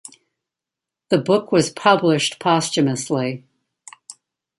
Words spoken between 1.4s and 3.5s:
was published posthumously.